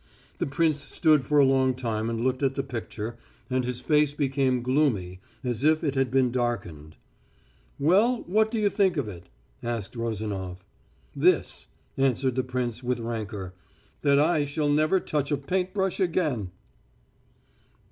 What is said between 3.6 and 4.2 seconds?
his face